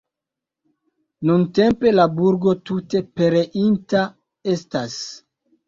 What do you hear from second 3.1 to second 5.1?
pereinta estas.